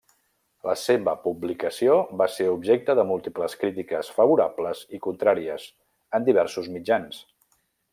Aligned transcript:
La 0.67 0.73
seva 0.83 1.13
publicació 1.25 1.97
va 2.23 2.29
ser 2.37 2.47
objecte 2.55 2.97
de 3.01 3.05
múltiples 3.11 3.57
crítiques, 3.65 4.11
favorables 4.19 4.85
i 4.99 5.05
contràries, 5.09 5.71
en 6.21 6.31
diversos 6.33 6.77
mitjans. 6.79 7.27